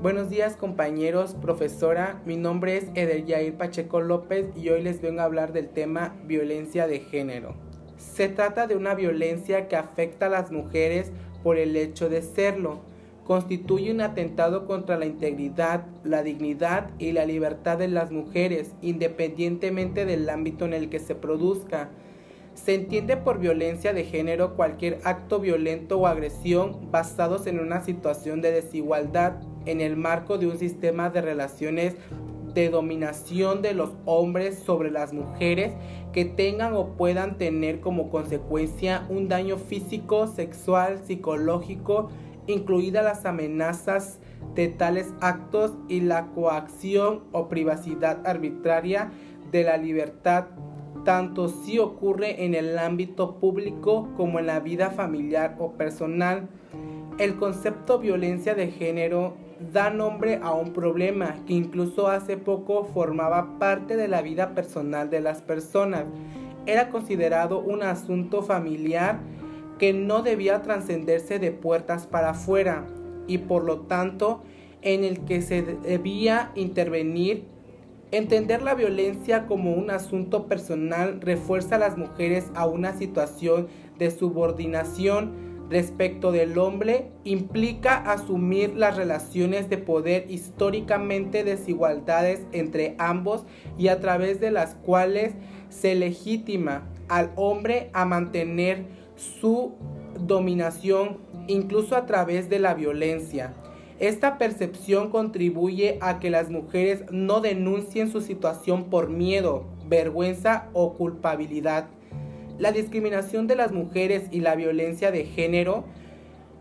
Buenos 0.00 0.30
días 0.30 0.54
compañeros, 0.54 1.34
profesora, 1.34 2.22
mi 2.24 2.36
nombre 2.36 2.76
es 2.76 2.84
Edelyair 2.94 3.56
Pacheco 3.56 4.00
López 4.00 4.46
y 4.56 4.68
hoy 4.68 4.80
les 4.80 5.00
vengo 5.00 5.22
a 5.22 5.24
hablar 5.24 5.52
del 5.52 5.70
tema 5.70 6.14
violencia 6.24 6.86
de 6.86 7.00
género. 7.00 7.56
Se 7.96 8.28
trata 8.28 8.68
de 8.68 8.76
una 8.76 8.94
violencia 8.94 9.66
que 9.66 9.74
afecta 9.74 10.26
a 10.26 10.28
las 10.28 10.52
mujeres 10.52 11.10
por 11.42 11.58
el 11.58 11.74
hecho 11.74 12.08
de 12.08 12.22
serlo. 12.22 12.78
Constituye 13.24 13.90
un 13.90 14.00
atentado 14.00 14.66
contra 14.66 14.96
la 14.96 15.06
integridad, 15.06 15.84
la 16.04 16.22
dignidad 16.22 16.90
y 17.00 17.10
la 17.10 17.24
libertad 17.24 17.76
de 17.76 17.88
las 17.88 18.12
mujeres, 18.12 18.76
independientemente 18.80 20.06
del 20.06 20.30
ámbito 20.30 20.64
en 20.64 20.74
el 20.74 20.90
que 20.90 21.00
se 21.00 21.16
produzca 21.16 21.90
se 22.64 22.74
entiende 22.74 23.16
por 23.16 23.38
violencia 23.38 23.92
de 23.92 24.04
género 24.04 24.56
cualquier 24.56 24.98
acto 25.04 25.38
violento 25.38 25.98
o 25.98 26.06
agresión 26.08 26.90
basados 26.90 27.46
en 27.46 27.60
una 27.60 27.82
situación 27.82 28.40
de 28.40 28.50
desigualdad 28.50 29.34
en 29.70 29.80
el 29.80 29.96
marco 29.96 30.38
de 30.38 30.46
un 30.46 30.58
sistema 30.58 31.10
de 31.10 31.20
relaciones 31.20 31.96
de 32.54 32.70
dominación 32.70 33.62
de 33.62 33.74
los 33.74 33.90
hombres 34.04 34.58
sobre 34.58 34.90
las 34.90 35.12
mujeres 35.12 35.74
que 36.12 36.24
tengan 36.24 36.74
o 36.74 36.96
puedan 36.96 37.38
tener 37.38 37.80
como 37.80 38.10
consecuencia 38.10 39.06
un 39.08 39.28
daño 39.28 39.58
físico, 39.58 40.26
sexual, 40.26 40.98
psicológico, 41.04 42.08
incluidas 42.46 43.04
las 43.04 43.26
amenazas 43.26 44.18
de 44.54 44.68
tales 44.68 45.12
actos 45.20 45.74
y 45.88 46.00
la 46.00 46.28
coacción 46.28 47.24
o 47.32 47.48
privacidad 47.48 48.26
arbitraria 48.26 49.12
de 49.52 49.64
la 49.64 49.76
libertad 49.76 50.46
tanto 51.04 51.48
si 51.48 51.78
ocurre 51.78 52.44
en 52.44 52.54
el 52.54 52.78
ámbito 52.78 53.38
público 53.38 54.08
como 54.16 54.38
en 54.38 54.46
la 54.46 54.60
vida 54.60 54.90
familiar 54.90 55.56
o 55.58 55.72
personal. 55.72 56.48
El 57.18 57.36
concepto 57.36 57.98
violencia 57.98 58.54
de 58.54 58.68
género 58.68 59.34
da 59.72 59.90
nombre 59.90 60.40
a 60.42 60.52
un 60.52 60.72
problema 60.72 61.36
que 61.46 61.54
incluso 61.54 62.08
hace 62.08 62.36
poco 62.36 62.84
formaba 62.84 63.58
parte 63.58 63.96
de 63.96 64.08
la 64.08 64.22
vida 64.22 64.54
personal 64.54 65.10
de 65.10 65.20
las 65.20 65.42
personas. 65.42 66.04
Era 66.66 66.90
considerado 66.90 67.60
un 67.60 67.82
asunto 67.82 68.42
familiar 68.42 69.18
que 69.78 69.92
no 69.92 70.22
debía 70.22 70.62
trascenderse 70.62 71.38
de 71.38 71.52
puertas 71.52 72.06
para 72.06 72.30
afuera 72.30 72.86
y 73.26 73.38
por 73.38 73.64
lo 73.64 73.80
tanto 73.80 74.42
en 74.82 75.04
el 75.04 75.20
que 75.24 75.42
se 75.42 75.62
debía 75.62 76.52
intervenir 76.54 77.44
Entender 78.10 78.62
la 78.62 78.74
violencia 78.74 79.46
como 79.46 79.74
un 79.74 79.90
asunto 79.90 80.46
personal 80.46 81.20
refuerza 81.20 81.74
a 81.74 81.78
las 81.78 81.98
mujeres 81.98 82.46
a 82.54 82.66
una 82.66 82.96
situación 82.96 83.68
de 83.98 84.10
subordinación 84.10 85.47
respecto 85.70 86.32
del 86.32 86.58
hombre, 86.58 87.10
implica 87.24 87.96
asumir 87.96 88.74
las 88.74 88.96
relaciones 88.96 89.68
de 89.68 89.78
poder 89.78 90.30
históricamente 90.30 91.44
desigualdades 91.44 92.46
entre 92.52 92.94
ambos 92.98 93.44
y 93.76 93.88
a 93.88 94.00
través 94.00 94.40
de 94.40 94.50
las 94.50 94.74
cuales 94.74 95.34
se 95.68 95.94
legitima 95.94 96.88
al 97.08 97.32
hombre 97.36 97.90
a 97.92 98.04
mantener 98.04 98.86
su 99.16 99.74
dominación 100.18 101.18
incluso 101.46 101.96
a 101.96 102.06
través 102.06 102.48
de 102.48 102.58
la 102.58 102.74
violencia. 102.74 103.54
Esta 103.98 104.38
percepción 104.38 105.10
contribuye 105.10 105.98
a 106.00 106.20
que 106.20 106.30
las 106.30 106.50
mujeres 106.50 107.04
no 107.10 107.40
denuncien 107.40 108.12
su 108.12 108.20
situación 108.20 108.84
por 108.84 109.08
miedo, 109.08 109.64
vergüenza 109.88 110.68
o 110.72 110.94
culpabilidad. 110.94 111.88
La 112.58 112.72
discriminación 112.72 113.46
de 113.46 113.54
las 113.54 113.72
mujeres 113.72 114.24
y 114.32 114.40
la 114.40 114.56
violencia 114.56 115.12
de 115.12 115.24
género 115.24 115.84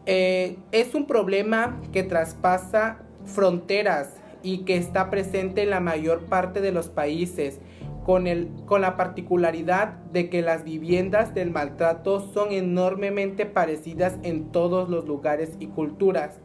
eh, 0.06 0.58
es 0.72 0.94
un 0.94 1.08
problema 1.08 1.82
que 1.92 2.04
traspasa 2.04 3.00
fronteras 3.26 4.14
y 4.44 4.60
que 4.60 4.78
está 4.78 5.10
presente 5.10 5.64
en 5.64 5.72
la 5.72 5.80
mayor 5.80 6.26
parte 6.26 6.62
de 6.62 6.72
los 6.72 6.88
países, 6.90 7.60
con, 8.06 8.28
el, 8.28 8.50
con 8.66 8.82
la 8.82 8.96
particularidad 8.96 9.96
de 10.14 10.30
que 10.30 10.42
las 10.44 10.64
viviendas 10.64 11.34
del 11.34 11.52
maltrato 11.52 12.22
son 12.22 12.52
enormemente 12.52 13.46
parecidas 13.46 14.18
en 14.22 14.52
todos 14.52 14.90
los 14.90 15.06
lugares 15.06 15.58
y 15.60 15.68
culturas. 15.68 16.40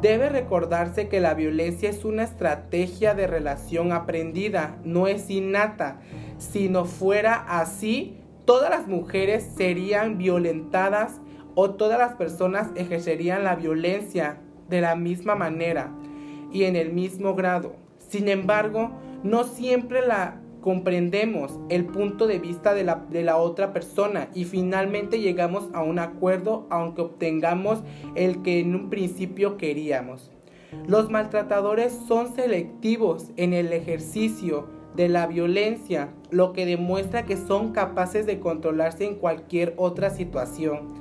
Debe 0.00 0.28
recordarse 0.28 1.08
que 1.08 1.20
la 1.20 1.34
violencia 1.34 1.88
es 1.88 2.04
una 2.04 2.24
estrategia 2.24 3.14
de 3.14 3.26
relación 3.26 3.92
aprendida, 3.92 4.78
no 4.82 5.06
es 5.06 5.30
innata. 5.30 6.00
Si 6.38 6.68
no 6.68 6.84
fuera 6.84 7.34
así, 7.48 8.18
todas 8.48 8.70
las 8.70 8.88
mujeres 8.88 9.46
serían 9.58 10.16
violentadas 10.16 11.20
o 11.54 11.72
todas 11.72 11.98
las 11.98 12.14
personas 12.14 12.70
ejercerían 12.76 13.44
la 13.44 13.56
violencia 13.56 14.40
de 14.70 14.80
la 14.80 14.96
misma 14.96 15.34
manera 15.34 15.92
y 16.50 16.64
en 16.64 16.74
el 16.74 16.94
mismo 16.94 17.34
grado. 17.34 17.76
Sin 17.98 18.26
embargo, 18.26 18.90
no 19.22 19.44
siempre 19.44 20.00
la 20.00 20.40
comprendemos 20.62 21.60
el 21.68 21.84
punto 21.84 22.26
de 22.26 22.38
vista 22.38 22.72
de 22.72 22.84
la, 22.84 23.04
de 23.10 23.22
la, 23.22 23.36
otra 23.36 23.74
persona 23.74 24.30
y 24.34 24.46
finalmente 24.46 25.20
llegamos 25.20 25.68
a 25.74 25.82
un 25.82 25.98
acuerdo 25.98 26.66
aunque 26.70 27.02
obtengamos 27.02 27.82
el 28.14 28.40
que 28.40 28.60
en 28.60 28.74
un 28.74 28.88
principio 28.88 29.58
queríamos. 29.58 30.30
Los 30.86 31.10
maltratadores 31.10 31.92
son 31.92 32.34
selectivos 32.34 33.30
en 33.36 33.52
el 33.52 33.74
ejercicio 33.74 34.77
de 34.96 35.08
la 35.08 35.26
violencia, 35.26 36.10
lo 36.30 36.52
que 36.52 36.66
demuestra 36.66 37.24
que 37.24 37.36
son 37.36 37.72
capaces 37.72 38.26
de 38.26 38.40
controlarse 38.40 39.04
en 39.04 39.16
cualquier 39.16 39.74
otra 39.76 40.10
situación. 40.10 40.94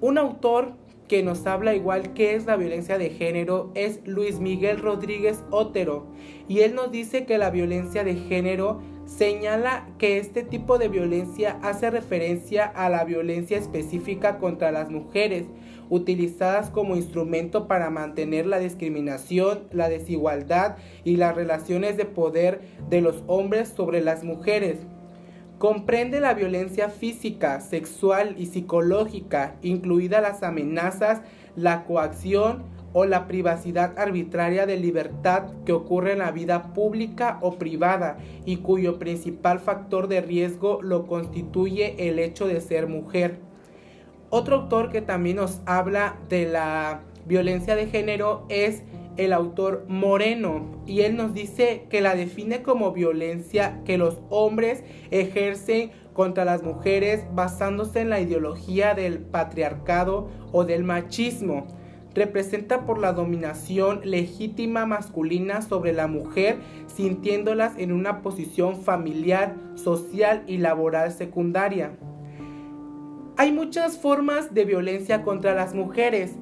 Un 0.00 0.18
autor 0.18 0.72
que 1.10 1.22
nos 1.24 1.44
habla 1.46 1.74
igual 1.74 2.14
que 2.14 2.36
es 2.36 2.46
la 2.46 2.56
violencia 2.56 2.96
de 2.96 3.10
género 3.10 3.72
es 3.74 4.00
Luis 4.06 4.38
Miguel 4.38 4.78
Rodríguez 4.78 5.42
Otero 5.50 6.06
y 6.46 6.60
él 6.60 6.76
nos 6.76 6.92
dice 6.92 7.26
que 7.26 7.36
la 7.36 7.50
violencia 7.50 8.04
de 8.04 8.14
género 8.14 8.80
señala 9.06 9.88
que 9.98 10.18
este 10.18 10.44
tipo 10.44 10.78
de 10.78 10.86
violencia 10.86 11.58
hace 11.62 11.90
referencia 11.90 12.64
a 12.64 12.88
la 12.88 13.02
violencia 13.02 13.58
específica 13.58 14.38
contra 14.38 14.70
las 14.70 14.88
mujeres, 14.88 15.46
utilizadas 15.90 16.70
como 16.70 16.96
instrumento 16.96 17.66
para 17.68 17.90
mantener 17.90 18.46
la 18.46 18.58
discriminación, 18.58 19.64
la 19.72 19.90
desigualdad 19.90 20.76
y 21.04 21.16
las 21.16 21.34
relaciones 21.34 21.96
de 21.98 22.06
poder 22.06 22.62
de 22.88 23.02
los 23.02 23.22
hombres 23.26 23.68
sobre 23.68 24.00
las 24.00 24.24
mujeres. 24.24 24.78
Comprende 25.58 26.20
la 26.20 26.32
violencia 26.32 26.88
física, 26.88 27.60
sexual 27.60 28.34
y 28.38 28.46
psicológica, 28.46 29.56
incluidas 29.60 30.22
las 30.22 30.42
amenazas, 30.42 31.20
la 31.54 31.84
coacción 31.84 32.62
o 32.92 33.04
la 33.04 33.28
privacidad 33.28 33.98
arbitraria 33.98 34.66
de 34.66 34.76
libertad 34.76 35.50
que 35.64 35.72
ocurre 35.72 36.12
en 36.12 36.20
la 36.20 36.30
vida 36.30 36.72
pública 36.72 37.38
o 37.42 37.58
privada 37.58 38.18
y 38.44 38.56
cuyo 38.58 38.98
principal 38.98 39.60
factor 39.60 40.08
de 40.08 40.20
riesgo 40.20 40.80
lo 40.82 41.06
constituye 41.06 42.08
el 42.08 42.18
hecho 42.18 42.46
de 42.46 42.60
ser 42.60 42.86
mujer. 42.86 43.49
Otro 44.30 44.56
autor 44.56 44.90
que 44.90 45.02
también 45.02 45.36
nos 45.36 45.60
habla 45.66 46.16
de 46.28 46.46
la 46.46 47.02
violencia 47.26 47.74
de 47.74 47.88
género 47.88 48.46
es 48.48 48.84
el 49.16 49.32
autor 49.32 49.84
Moreno 49.88 50.82
y 50.86 51.00
él 51.00 51.16
nos 51.16 51.34
dice 51.34 51.86
que 51.90 52.00
la 52.00 52.14
define 52.14 52.62
como 52.62 52.92
violencia 52.92 53.80
que 53.84 53.98
los 53.98 54.18
hombres 54.30 54.84
ejercen 55.10 55.90
contra 56.12 56.44
las 56.44 56.62
mujeres 56.62 57.24
basándose 57.34 58.00
en 58.00 58.10
la 58.10 58.20
ideología 58.20 58.94
del 58.94 59.18
patriarcado 59.18 60.28
o 60.52 60.64
del 60.64 60.84
machismo. 60.84 61.66
Representa 62.14 62.86
por 62.86 62.98
la 62.98 63.12
dominación 63.12 64.00
legítima 64.04 64.86
masculina 64.86 65.62
sobre 65.62 65.92
la 65.92 66.06
mujer, 66.06 66.58
sintiéndolas 66.86 67.78
en 67.78 67.92
una 67.92 68.22
posición 68.22 68.80
familiar, 68.82 69.56
social 69.74 70.42
y 70.46 70.58
laboral 70.58 71.12
secundaria. 71.12 71.96
Hay 73.40 73.52
muchas 73.52 73.96
formas 73.96 74.52
de 74.52 74.66
violencia 74.66 75.22
contra 75.22 75.54
las 75.54 75.74
mujeres. 75.74 76.32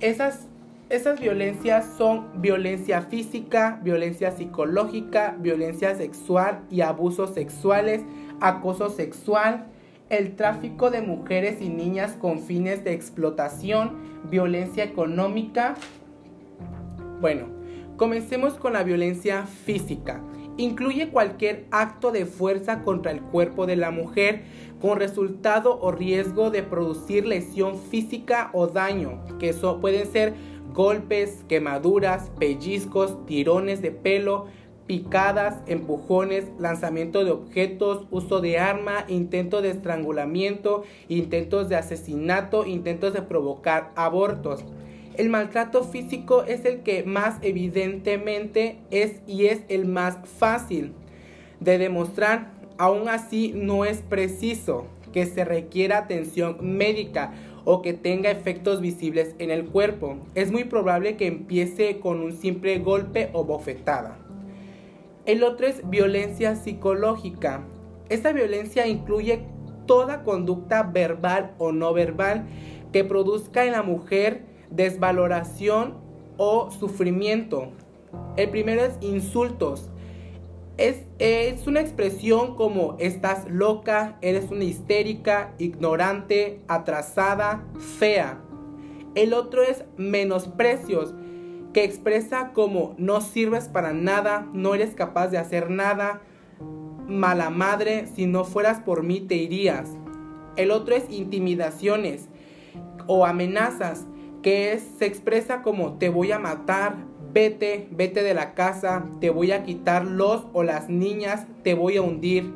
Esas 0.00 0.46
esas 0.90 1.18
violencias 1.18 1.86
son 1.96 2.42
violencia 2.42 3.00
física, 3.00 3.80
violencia 3.82 4.30
psicológica, 4.30 5.36
violencia 5.38 5.94
sexual 5.94 6.60
y 6.70 6.82
abusos 6.82 7.32
sexuales, 7.32 8.02
acoso 8.42 8.90
sexual, 8.90 9.68
el 10.10 10.36
tráfico 10.36 10.90
de 10.90 11.00
mujeres 11.00 11.62
y 11.62 11.70
niñas 11.70 12.12
con 12.12 12.40
fines 12.40 12.84
de 12.84 12.92
explotación, 12.92 13.96
violencia 14.30 14.84
económica. 14.84 15.76
Bueno, 17.22 17.46
comencemos 17.96 18.58
con 18.58 18.74
la 18.74 18.82
violencia 18.82 19.46
física. 19.46 20.20
Incluye 20.56 21.10
cualquier 21.10 21.66
acto 21.70 22.12
de 22.12 22.26
fuerza 22.26 22.82
contra 22.82 23.10
el 23.10 23.20
cuerpo 23.20 23.66
de 23.66 23.76
la 23.76 23.90
mujer 23.90 24.44
con 24.80 24.98
resultado 24.98 25.80
o 25.80 25.90
riesgo 25.90 26.50
de 26.50 26.62
producir 26.62 27.26
lesión 27.26 27.78
física 27.78 28.50
o 28.52 28.66
daño, 28.66 29.24
que 29.38 29.52
pueden 29.80 30.06
ser 30.06 30.34
golpes, 30.72 31.44
quemaduras, 31.48 32.30
pellizcos, 32.38 33.24
tirones 33.26 33.80
de 33.80 33.90
pelo, 33.90 34.46
picadas, 34.86 35.62
empujones, 35.66 36.44
lanzamiento 36.58 37.24
de 37.24 37.30
objetos, 37.30 38.06
uso 38.10 38.40
de 38.40 38.58
arma, 38.58 39.04
intento 39.08 39.62
de 39.62 39.70
estrangulamiento, 39.70 40.82
intentos 41.08 41.68
de 41.68 41.76
asesinato, 41.76 42.66
intentos 42.66 43.14
de 43.14 43.22
provocar 43.22 43.92
abortos. 43.96 44.64
El 45.16 45.28
maltrato 45.28 45.84
físico 45.84 46.42
es 46.42 46.64
el 46.64 46.80
que 46.80 47.04
más 47.04 47.38
evidentemente 47.42 48.78
es 48.90 49.22
y 49.28 49.46
es 49.46 49.60
el 49.68 49.86
más 49.86 50.18
fácil 50.38 50.92
de 51.60 51.78
demostrar. 51.78 52.52
Aún 52.78 53.08
así 53.08 53.52
no 53.54 53.84
es 53.84 53.98
preciso 53.98 54.86
que 55.12 55.26
se 55.26 55.44
requiera 55.44 55.98
atención 55.98 56.56
médica 56.60 57.32
o 57.64 57.80
que 57.80 57.94
tenga 57.94 58.32
efectos 58.32 58.80
visibles 58.80 59.36
en 59.38 59.52
el 59.52 59.66
cuerpo. 59.66 60.18
Es 60.34 60.50
muy 60.50 60.64
probable 60.64 61.16
que 61.16 61.28
empiece 61.28 62.00
con 62.00 62.18
un 62.18 62.32
simple 62.32 62.80
golpe 62.80 63.30
o 63.32 63.44
bofetada. 63.44 64.18
El 65.26 65.44
otro 65.44 65.68
es 65.68 65.88
violencia 65.88 66.56
psicológica. 66.56 67.62
Esta 68.08 68.32
violencia 68.32 68.88
incluye 68.88 69.44
toda 69.86 70.24
conducta 70.24 70.82
verbal 70.82 71.54
o 71.58 71.70
no 71.70 71.92
verbal 71.92 72.46
que 72.92 73.04
produzca 73.04 73.64
en 73.64 73.72
la 73.72 73.84
mujer 73.84 74.53
desvaloración 74.74 75.94
o 76.36 76.70
sufrimiento. 76.70 77.68
El 78.36 78.50
primero 78.50 78.82
es 78.82 78.98
insultos. 79.00 79.90
Es, 80.76 81.02
es, 81.20 81.66
una 81.68 81.80
expresión 81.80 82.56
como 82.56 82.96
estás 82.98 83.48
loca, 83.48 84.18
eres 84.22 84.50
una 84.50 84.64
histérica, 84.64 85.54
ignorante, 85.58 86.60
atrasada, 86.66 87.64
fea. 87.98 88.40
El 89.14 89.34
otro 89.34 89.62
es 89.62 89.84
menosprecios, 89.96 91.14
que 91.72 91.84
expresa 91.84 92.52
como 92.52 92.94
no 92.98 93.20
sirves 93.20 93.68
para 93.68 93.92
nada, 93.92 94.48
no 94.52 94.74
eres 94.74 94.94
capaz 94.94 95.28
de 95.28 95.38
hacer 95.38 95.70
nada, 95.70 96.22
mala 97.06 97.50
madre, 97.50 98.08
si 98.14 98.26
no 98.26 98.44
fueras 98.44 98.80
por 98.80 99.04
mí 99.04 99.20
te 99.20 99.36
irías. 99.36 99.90
El 100.56 100.70
otro 100.70 100.94
es 100.96 101.04
intimidaciones 101.10 102.28
o 103.06 103.26
amenazas, 103.26 104.06
que 104.44 104.78
se 104.98 105.06
expresa 105.06 105.62
como 105.62 105.94
te 105.94 106.10
voy 106.10 106.30
a 106.30 106.38
matar, 106.38 106.96
vete, 107.32 107.88
vete 107.90 108.22
de 108.22 108.34
la 108.34 108.52
casa, 108.52 109.06
te 109.18 109.30
voy 109.30 109.52
a 109.52 109.62
quitar 109.62 110.04
los 110.04 110.44
o 110.52 110.62
las 110.62 110.90
niñas, 110.90 111.46
te 111.62 111.72
voy 111.72 111.96
a 111.96 112.02
hundir. 112.02 112.52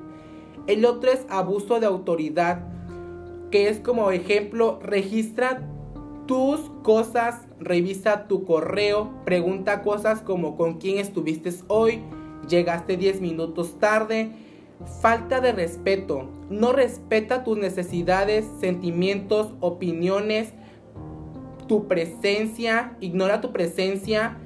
El 0.66 0.84
otro 0.84 1.10
es 1.10 1.24
abuso 1.30 1.80
de 1.80 1.86
autoridad, 1.86 2.60
que 3.50 3.70
es 3.70 3.80
como 3.80 4.10
ejemplo, 4.10 4.78
registra 4.82 5.66
tus 6.26 6.60
cosas, 6.82 7.46
revisa 7.58 8.28
tu 8.28 8.44
correo, 8.44 9.10
pregunta 9.24 9.80
cosas 9.80 10.20
como 10.20 10.58
con 10.58 10.74
quién 10.74 10.98
estuviste 10.98 11.50
hoy, 11.68 12.02
llegaste 12.50 12.98
10 12.98 13.22
minutos 13.22 13.78
tarde, 13.78 14.32
falta 15.00 15.40
de 15.40 15.52
respeto, 15.52 16.28
no 16.50 16.72
respeta 16.72 17.44
tus 17.44 17.56
necesidades, 17.56 18.44
sentimientos, 18.60 19.54
opiniones, 19.60 20.52
tu 21.68 21.86
presencia, 21.86 22.96
ignora 23.00 23.40
tu 23.40 23.52
presencia, 23.52 24.38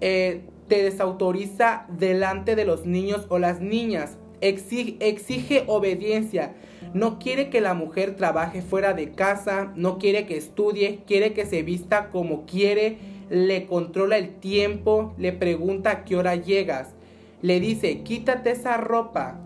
eh, 0.00 0.44
te 0.68 0.82
desautoriza 0.82 1.86
delante 1.88 2.56
de 2.56 2.64
los 2.64 2.86
niños 2.86 3.26
o 3.28 3.38
las 3.38 3.60
niñas, 3.60 4.16
exige, 4.40 4.96
exige 5.00 5.64
obediencia, 5.66 6.54
no 6.94 7.18
quiere 7.18 7.50
que 7.50 7.60
la 7.60 7.74
mujer 7.74 8.16
trabaje 8.16 8.62
fuera 8.62 8.94
de 8.94 9.10
casa, 9.12 9.72
no 9.76 9.98
quiere 9.98 10.26
que 10.26 10.36
estudie, 10.36 11.00
quiere 11.06 11.34
que 11.34 11.44
se 11.44 11.62
vista 11.62 12.10
como 12.10 12.46
quiere, 12.46 12.98
le 13.28 13.66
controla 13.66 14.16
el 14.16 14.36
tiempo, 14.36 15.14
le 15.18 15.32
pregunta 15.32 15.90
a 15.90 16.04
qué 16.04 16.16
hora 16.16 16.36
llegas, 16.36 16.94
le 17.42 17.60
dice 17.60 18.02
quítate 18.02 18.52
esa 18.52 18.78
ropa 18.78 19.40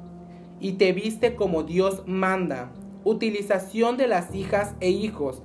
y 0.61 0.73
te 0.73 0.93
viste 0.93 1.35
como 1.35 1.65
Dios 1.65 2.05
manda. 2.07 2.71
Utilización 3.05 3.97
de 3.97 4.07
las 4.07 4.33
hijas 4.33 4.77
e 4.81 4.91
hijos. 4.91 5.43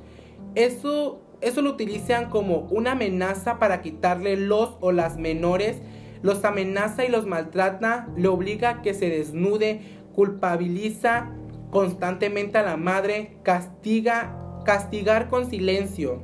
Eso 0.53 1.19
eso 1.41 1.61
lo 1.61 1.71
utilizan 1.71 2.29
como 2.29 2.67
una 2.71 2.93
amenaza 2.93 3.59
para 3.59 3.81
quitarle 3.81 4.37
los 4.37 4.77
o 4.81 4.91
las 4.91 5.17
menores, 5.17 5.81
los 6.21 6.43
amenaza 6.43 7.05
y 7.05 7.09
los 7.09 7.25
maltrata, 7.25 8.07
le 8.17 8.27
obliga 8.27 8.69
a 8.69 8.81
que 8.81 8.93
se 8.93 9.09
desnude, 9.09 9.81
culpabiliza 10.13 11.29
constantemente 11.69 12.57
a 12.57 12.63
la 12.63 12.77
madre, 12.77 13.37
castiga, 13.43 14.35
castigar 14.65 15.27
con 15.27 15.49
silencio 15.49 16.23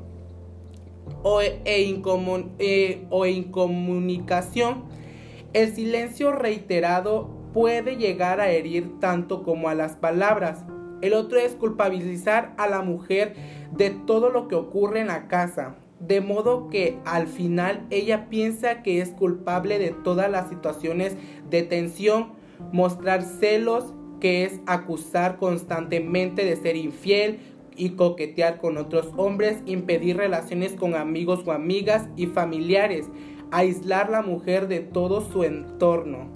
o, 1.21 1.41
e, 1.41 1.61
e, 1.65 3.07
o 3.09 3.25
incomunicación. 3.25 4.85
El 5.53 5.73
silencio 5.75 6.31
reiterado 6.31 7.29
puede 7.53 7.97
llegar 7.97 8.39
a 8.39 8.49
herir 8.49 8.99
tanto 8.99 9.43
como 9.43 9.69
a 9.69 9.75
las 9.75 9.95
palabras. 9.95 10.65
El 11.03 11.13
otro 11.15 11.37
es 11.37 11.51
culpabilizar 11.51 12.53
a 12.57 12.69
la 12.69 12.81
mujer 12.81 13.35
de 13.75 13.89
todo 13.89 14.29
lo 14.29 14.47
que 14.47 14.55
ocurre 14.55 15.01
en 15.01 15.07
la 15.07 15.27
casa, 15.27 15.75
de 15.99 16.21
modo 16.21 16.69
que 16.69 16.97
al 17.03 17.27
final 17.27 17.85
ella 17.89 18.29
piensa 18.29 18.81
que 18.83 19.01
es 19.01 19.09
culpable 19.09 19.79
de 19.79 19.89
todas 19.89 20.31
las 20.31 20.47
situaciones 20.47 21.17
de 21.49 21.63
tensión, 21.63 22.31
mostrar 22.71 23.21
celos, 23.23 23.93
que 24.21 24.45
es 24.45 24.61
acusar 24.65 25.35
constantemente 25.35 26.45
de 26.45 26.55
ser 26.55 26.77
infiel 26.77 27.39
y 27.75 27.89
coquetear 27.89 28.61
con 28.61 28.77
otros 28.77 29.11
hombres, 29.17 29.57
impedir 29.65 30.15
relaciones 30.15 30.71
con 30.71 30.95
amigos 30.95 31.41
o 31.45 31.51
amigas 31.51 32.07
y 32.15 32.27
familiares, 32.27 33.07
aislar 33.51 34.09
la 34.09 34.21
mujer 34.21 34.69
de 34.69 34.79
todo 34.79 35.19
su 35.19 35.43
entorno. 35.43 36.29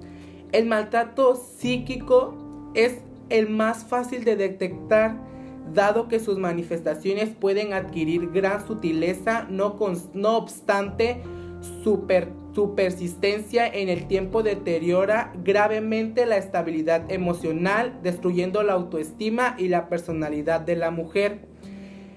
El 0.51 0.65
maltrato 0.65 1.37
psíquico 1.37 2.33
es 2.73 2.99
el 3.29 3.49
más 3.49 3.85
fácil 3.85 4.23
de 4.23 4.35
detectar, 4.35 5.17
dado 5.73 6.07
que 6.07 6.19
sus 6.19 6.37
manifestaciones 6.37 7.29
pueden 7.29 7.73
adquirir 7.73 8.31
gran 8.31 8.65
sutileza, 8.65 9.45
no, 9.49 9.77
no 10.13 10.37
obstante, 10.37 11.21
su 11.73 12.75
persistencia 12.75 13.67
en 13.67 13.89
el 13.89 14.07
tiempo 14.07 14.43
deteriora 14.43 15.31
gravemente 15.43 16.25
la 16.25 16.37
estabilidad 16.37 17.11
emocional, 17.11 17.99
destruyendo 18.01 18.63
la 18.63 18.73
autoestima 18.73 19.55
y 19.57 19.67
la 19.67 19.89
personalidad 19.89 20.61
de 20.61 20.75
la 20.75 20.91
mujer. 20.91 21.41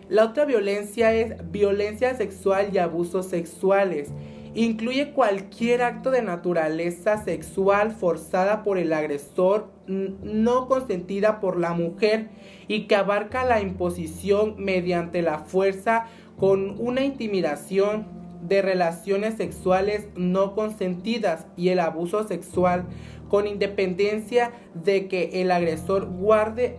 La 0.09 0.25
otra 0.25 0.45
violencia 0.45 1.13
es 1.13 1.35
violencia 1.53 2.15
sexual 2.17 2.71
y 2.73 2.79
abusos 2.79 3.27
sexuales 3.27 4.11
incluye 4.55 5.13
cualquier 5.13 5.83
acto 5.83 6.11
de 6.11 6.23
naturaleza 6.23 7.23
sexual 7.23 7.93
forzada 7.93 8.63
por 8.63 8.79
el 8.79 8.93
agresor 8.93 9.71
no 9.87 10.69
consentida 10.69 11.41
por 11.41 11.59
la 11.59 11.73
mujer 11.73 12.29
y 12.69 12.87
que 12.87 12.97
abarca 12.97 13.45
la 13.45 13.61
imposición 13.61 14.55
mediante 14.59 15.23
la 15.23 15.39
fuerza 15.39 16.07
con 16.37 16.77
una 16.79 17.05
intimidación 17.05 18.07
de 18.43 18.63
relaciones 18.63 19.35
sexuales 19.35 20.09
no 20.17 20.55
consentidas 20.55 21.47
y 21.57 21.69
el 21.69 21.79
abuso 21.81 22.27
sexual 22.27 22.87
con 23.29 23.47
independencia 23.47 24.53
de 24.75 25.07
que 25.09 25.43
el 25.43 25.51
agresor 25.51 26.07
guarde 26.07 26.79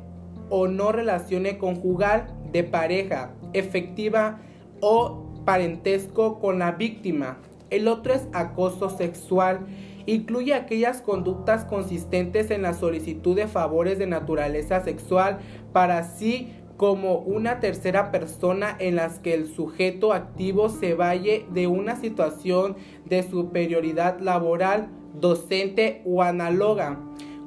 o 0.49 0.67
no 0.67 0.91
relacione 0.91 1.57
conjugal 1.57 2.27
de 2.51 2.63
pareja 2.63 3.33
efectiva 3.53 4.41
o 4.81 5.43
parentesco 5.45 6.39
con 6.39 6.59
la 6.59 6.73
víctima. 6.73 7.37
El 7.71 7.87
otro 7.87 8.13
es 8.13 8.27
acoso 8.33 8.89
sexual. 8.89 9.65
Incluye 10.05 10.53
aquellas 10.53 11.01
conductas 11.01 11.65
consistentes 11.65 12.51
en 12.51 12.61
la 12.61 12.73
solicitud 12.73 13.35
de 13.35 13.47
favores 13.47 13.97
de 13.97 14.07
naturaleza 14.07 14.83
sexual 14.83 15.39
para 15.73 16.03
sí 16.03 16.53
como 16.81 17.19
una 17.19 17.59
tercera 17.59 18.11
persona 18.11 18.75
en 18.79 18.95
las 18.95 19.19
que 19.19 19.35
el 19.35 19.47
sujeto 19.47 20.13
activo 20.13 20.67
se 20.69 20.95
valle 20.95 21.45
de 21.53 21.67
una 21.67 21.95
situación 21.95 22.75
de 23.05 23.21
superioridad 23.21 24.19
laboral, 24.19 24.89
docente 25.13 26.01
o 26.05 26.23
análoga, 26.23 26.97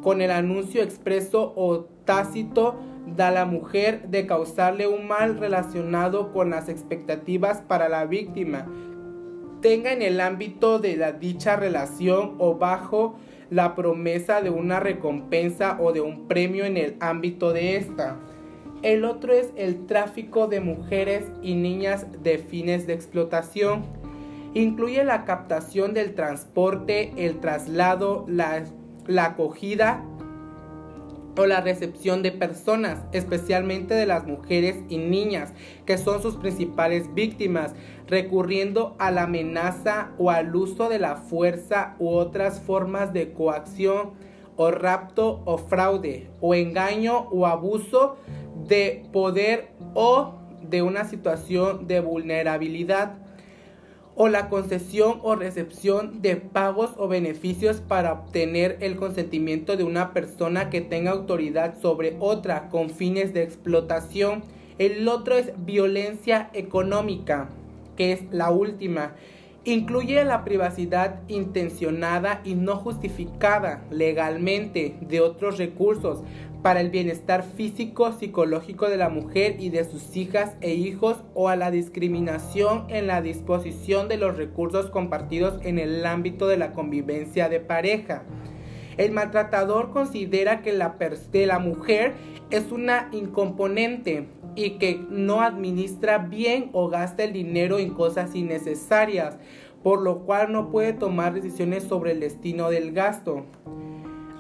con 0.03 0.23
el 0.23 0.31
anuncio 0.31 0.85
expreso 0.85 1.53
o 1.57 1.81
tácito 2.05 2.77
de 3.07 3.31
la 3.33 3.45
mujer 3.45 4.09
de 4.09 4.25
causarle 4.27 4.87
un 4.87 5.09
mal 5.09 5.39
relacionado 5.39 6.33
con 6.33 6.51
las 6.51 6.69
expectativas 6.69 7.61
para 7.61 7.89
la 7.89 8.07
víctima, 8.07 8.67
tenga 9.65 9.95
en 9.95 10.03
el 10.03 10.21
ámbito 10.21 10.79
de 10.79 10.95
la 10.95 11.13
dicha 11.13 11.57
relación 11.57 12.35
o 12.37 12.57
bajo 12.57 13.15
la 13.49 13.75
promesa 13.75 14.43
de 14.43 14.51
una 14.51 14.79
recompensa 14.79 15.79
o 15.81 15.95
de 15.95 16.03
un 16.03 16.29
premio 16.29 16.67
en 16.67 16.77
el 16.77 16.97
ámbito 17.01 17.55
de 17.55 17.79
esta. 17.79 18.19
El 18.83 19.07
otro 19.07 19.33
es 19.33 19.53
el 19.57 19.87
tráfico 19.87 20.49
de 20.49 20.61
mujeres 20.61 21.25
y 21.41 21.55
niñas 21.55 22.07
de 22.23 22.37
fines 22.37 22.87
de 22.87 22.93
explotación. 22.93 23.87
Incluye 24.53 25.03
la 25.03 25.25
captación 25.25 25.95
del 25.95 26.15
transporte, 26.15 27.15
el 27.17 27.41
traslado, 27.41 28.27
la, 28.29 28.65
la 29.07 29.25
acogida 29.25 30.05
o 31.37 31.47
la 31.47 31.61
recepción 31.61 32.23
de 32.23 32.33
personas, 32.33 33.01
especialmente 33.13 33.95
de 33.95 34.07
las 34.07 34.27
mujeres 34.27 34.77
y 34.89 34.99
niñas, 34.99 35.53
que 35.87 35.99
son 35.99 36.23
sus 36.23 36.37
principales 36.37 37.13
víctimas, 37.15 37.75
recurriendo 38.07 38.95
a 38.99 39.11
la 39.11 39.23
amenaza 39.25 40.13
o 40.19 40.31
al 40.31 40.55
uso 40.55 40.89
de 40.89 40.99
la 40.99 41.17
fuerza 41.17 41.97
u 41.99 42.11
otras 42.11 42.61
formas 42.61 43.13
de 43.13 43.33
coacción 43.33 44.13
o 44.57 44.71
rapto 44.71 45.43
o 45.45 45.59
fraude 45.59 46.31
o 46.41 46.55
engaño 46.55 47.29
o 47.31 47.47
abuso 47.47 48.17
de 48.67 49.05
poder 49.13 49.73
o 49.95 50.35
de 50.63 50.83
una 50.83 51.05
situación 51.05 51.87
de 51.87 52.01
vulnerabilidad. 52.01 53.24
O 54.17 54.29
la 54.29 54.49
concesión 54.49 55.19
o 55.23 55.35
recepción 55.35 56.23
de 56.23 56.37
pagos 56.37 56.91
o 56.97 57.09
beneficios 57.09 57.81
para 57.81 58.13
obtener 58.13 58.79
el 58.81 58.97
consentimiento 58.97 59.77
de 59.77 59.85
una 59.85 60.13
persona 60.13 60.71
que 60.71 60.81
tenga 60.81 61.11
autoridad 61.11 61.81
sobre 61.81 62.17
otra 62.21 62.69
con 62.69 62.91
fines 62.91 63.35
de 63.35 63.43
explotación. 63.43 64.43
El 64.79 65.09
otro 65.09 65.37
es 65.37 65.53
violencia 65.65 66.51
económica, 66.53 67.49
que 67.97 68.13
es 68.13 68.23
la 68.31 68.51
última. 68.51 69.15
Incluye 69.65 70.23
la 70.25 70.45
privacidad 70.45 71.21
intencionada 71.29 72.41
y 72.45 72.55
no 72.55 72.77
justificada 72.77 73.83
legalmente 73.91 74.97
de 75.01 75.21
otros 75.21 75.59
recursos 75.59 76.23
para 76.65 76.81
el 76.81 76.89
bienestar 76.89 77.43
físico, 77.43 78.11
psicológico 78.13 78.89
de 78.89 78.97
la 78.97 79.11
mujer 79.11 79.57
y 79.59 79.69
de 79.69 79.85
sus 79.85 80.17
hijas 80.17 80.57
e 80.63 80.73
hijos 80.73 81.23
o 81.35 81.51
a 81.51 81.57
la 81.57 81.71
discriminación 81.71 82.87
en 82.89 83.07
la 83.07 83.21
disposición 83.21 84.09
de 84.09 84.17
los 84.17 84.39
recursos 84.39 84.89
compartidos 84.89 85.61
en 85.63 85.79
el 85.79 86.07
ámbito 86.07 86.49
de 86.49 86.57
la 86.57 86.73
convivencia 86.73 87.51
de 87.51 87.61
pareja. 87.61 88.23
El 88.97 89.13
maltratador 89.13 89.91
considera 89.91 90.63
que 90.63 90.73
la, 90.73 90.97
de 91.31 91.47
la 91.47 91.59
mujer 91.59 92.15
es 92.49 92.73
una 92.73 93.11
incomponente 93.13 94.27
y 94.55 94.79
que 94.79 95.05
no 95.11 95.43
administra 95.43 96.17
bien 96.17 96.71
o 96.73 96.89
gasta 96.89 97.25
el 97.25 97.35
dinero 97.35 97.79
en 97.79 97.91
cosas 97.91 98.35
innecesarias, 98.35 99.37
por 99.83 100.01
lo 100.01 100.21
cual 100.21 100.51
no 100.51 100.71
puede 100.71 100.95
tomar 100.95 101.35
decisiones 101.35 101.85
sobre 101.85 102.13
el 102.13 102.21
destino 102.21 102.71
del 102.71 102.93
gasto. 102.93 103.45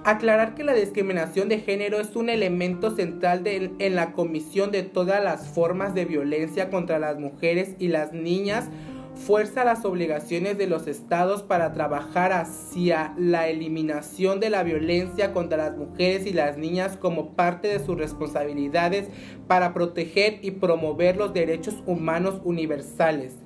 Aclarar 0.07 0.55
que 0.55 0.65
la 0.65 0.75
discriminación 0.75 1.49
de 1.49 1.61
género 1.61 1.99
es 1.99 2.15
un 2.15 2.29
elemento 2.29 2.95
central 2.95 3.43
en 3.47 3.95
la 3.95 4.13
comisión 4.13 4.71
de 4.71 4.83
todas 4.83 5.25
las 5.25 5.49
formas 5.49 5.95
de 5.95 6.05
violencia 6.05 6.69
contra 6.69 6.99
las 6.99 7.19
mujeres 7.19 7.75
y 7.79 7.89
las 7.89 8.13
niñas 8.13 8.69
fuerza 9.15 9.65
las 9.65 9.85
obligaciones 9.85 10.59
de 10.59 10.67
los 10.67 10.87
estados 10.89 11.43
para 11.43 11.73
trabajar 11.73 12.33
hacia 12.33 13.15
la 13.17 13.49
eliminación 13.49 14.41
de 14.41 14.51
la 14.51 14.63
violencia 14.63 15.33
contra 15.33 15.57
las 15.57 15.77
mujeres 15.77 16.27
y 16.27 16.33
las 16.33 16.59
niñas 16.59 16.97
como 16.97 17.35
parte 17.35 17.69
de 17.69 17.79
sus 17.79 17.97
responsabilidades 17.97 19.09
para 19.47 19.73
proteger 19.73 20.41
y 20.43 20.51
promover 20.51 21.17
los 21.17 21.33
derechos 21.33 21.83
humanos 21.87 22.41
universales. 22.45 23.44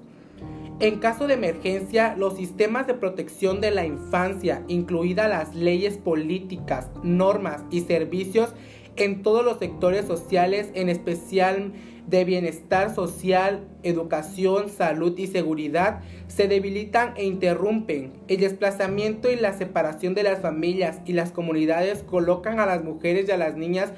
En 0.80 1.00
caso 1.00 1.26
de 1.26 1.34
emergencia, 1.34 2.14
los 2.16 2.36
sistemas 2.36 2.86
de 2.86 2.94
protección 2.94 3.60
de 3.60 3.72
la 3.72 3.84
infancia, 3.84 4.62
incluidas 4.68 5.28
las 5.28 5.56
leyes 5.56 5.98
políticas, 5.98 6.88
normas 7.02 7.64
y 7.72 7.80
servicios 7.80 8.54
en 8.94 9.22
todos 9.24 9.44
los 9.44 9.58
sectores 9.58 10.06
sociales, 10.06 10.70
en 10.74 10.88
especial 10.88 11.72
de 12.06 12.24
bienestar 12.24 12.94
social, 12.94 13.66
educación, 13.82 14.68
salud 14.68 15.18
y 15.18 15.26
seguridad, 15.26 16.00
se 16.28 16.46
debilitan 16.46 17.12
e 17.16 17.24
interrumpen. 17.24 18.12
El 18.28 18.38
desplazamiento 18.38 19.32
y 19.32 19.34
la 19.34 19.58
separación 19.58 20.14
de 20.14 20.22
las 20.22 20.40
familias 20.40 21.00
y 21.04 21.12
las 21.12 21.32
comunidades 21.32 22.04
colocan 22.04 22.60
a 22.60 22.66
las 22.66 22.84
mujeres 22.84 23.28
y 23.28 23.32
a 23.32 23.36
las 23.36 23.56
niñas 23.56 23.92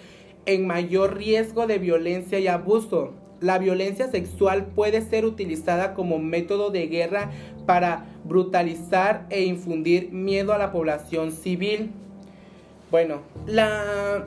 en 0.46 0.66
mayor 0.66 1.18
riesgo 1.18 1.66
de 1.66 1.78
violencia 1.78 2.38
y 2.38 2.46
abuso 2.46 3.19
la 3.40 3.58
violencia 3.58 4.10
sexual 4.10 4.66
puede 4.66 5.02
ser 5.02 5.24
utilizada 5.24 5.94
como 5.94 6.18
método 6.18 6.70
de 6.70 6.86
guerra 6.86 7.30
para 7.66 8.06
brutalizar 8.24 9.26
e 9.30 9.44
infundir 9.44 10.12
miedo 10.12 10.52
a 10.52 10.58
la 10.58 10.72
población 10.72 11.32
civil. 11.32 11.90
Bueno, 12.90 13.22
la 13.46 14.26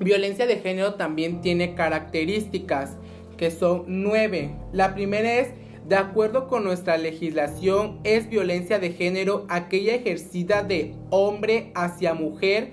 violencia 0.00 0.46
de 0.46 0.56
género 0.56 0.94
también 0.94 1.40
tiene 1.40 1.74
características 1.74 2.96
que 3.36 3.50
son 3.50 3.84
nueve. 3.86 4.50
La 4.72 4.94
primera 4.94 5.36
es, 5.36 5.48
de 5.86 5.96
acuerdo 5.96 6.48
con 6.48 6.64
nuestra 6.64 6.98
legislación, 6.98 8.00
es 8.04 8.28
violencia 8.28 8.78
de 8.78 8.90
género 8.90 9.46
aquella 9.48 9.94
ejercida 9.94 10.62
de 10.62 10.94
hombre 11.10 11.70
hacia 11.74 12.14
mujer 12.14 12.72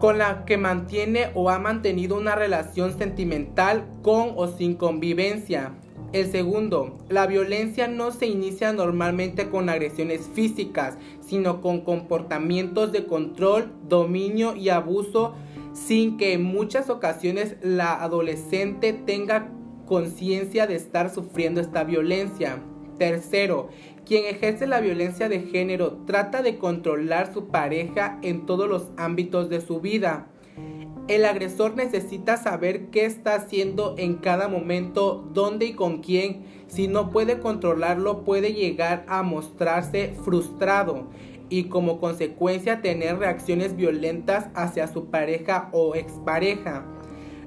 con 0.00 0.18
la 0.18 0.44
que 0.44 0.56
mantiene 0.56 1.30
o 1.34 1.50
ha 1.50 1.58
mantenido 1.58 2.16
una 2.16 2.34
relación 2.34 2.96
sentimental 2.96 3.84
con 4.02 4.32
o 4.36 4.46
sin 4.46 4.74
convivencia. 4.74 5.72
El 6.12 6.30
segundo, 6.30 6.98
la 7.08 7.26
violencia 7.26 7.88
no 7.88 8.12
se 8.12 8.26
inicia 8.26 8.72
normalmente 8.72 9.50
con 9.50 9.68
agresiones 9.68 10.30
físicas, 10.32 10.96
sino 11.20 11.60
con 11.60 11.80
comportamientos 11.80 12.92
de 12.92 13.06
control, 13.06 13.72
dominio 13.88 14.54
y 14.54 14.68
abuso 14.68 15.34
sin 15.72 16.16
que 16.16 16.32
en 16.32 16.42
muchas 16.42 16.88
ocasiones 16.88 17.56
la 17.60 18.02
adolescente 18.02 18.92
tenga 18.92 19.50
conciencia 19.84 20.66
de 20.66 20.76
estar 20.76 21.12
sufriendo 21.12 21.60
esta 21.60 21.84
violencia. 21.84 22.62
Tercero, 22.98 23.68
quien 24.04 24.24
ejerce 24.24 24.66
la 24.66 24.80
violencia 24.80 25.28
de 25.28 25.40
género 25.40 25.98
trata 26.06 26.42
de 26.42 26.58
controlar 26.58 27.32
su 27.32 27.48
pareja 27.48 28.18
en 28.22 28.46
todos 28.46 28.68
los 28.68 28.90
ámbitos 28.96 29.48
de 29.50 29.60
su 29.60 29.80
vida. 29.80 30.28
El 31.08 31.24
agresor 31.24 31.76
necesita 31.76 32.36
saber 32.36 32.86
qué 32.86 33.04
está 33.04 33.34
haciendo 33.34 33.94
en 33.96 34.14
cada 34.14 34.48
momento, 34.48 35.28
dónde 35.32 35.66
y 35.66 35.74
con 35.74 36.02
quién. 36.02 36.44
Si 36.66 36.88
no 36.88 37.10
puede 37.10 37.38
controlarlo, 37.38 38.24
puede 38.24 38.54
llegar 38.54 39.04
a 39.08 39.22
mostrarse 39.22 40.14
frustrado 40.24 41.06
y 41.48 41.64
como 41.64 42.00
consecuencia 42.00 42.82
tener 42.82 43.18
reacciones 43.18 43.76
violentas 43.76 44.48
hacia 44.54 44.88
su 44.88 45.06
pareja 45.06 45.68
o 45.72 45.94
expareja. 45.94 46.84